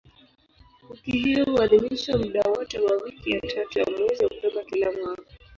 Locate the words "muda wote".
2.17-2.79